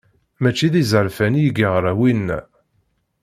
[0.41, 2.39] Mačči d izerfan i yeɣra winna.